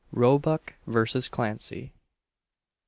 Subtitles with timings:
[0.13, 1.93] ROEBUCK versus CLANCEY.
[1.93, 1.93] Mr.